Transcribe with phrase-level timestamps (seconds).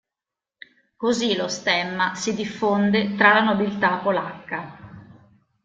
[0.95, 5.29] Così lo stemma si diffonde tra la nobiltà polacca.